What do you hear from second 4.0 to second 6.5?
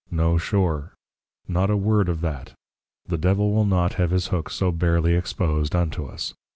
have his Hook so barely expos'd unto us.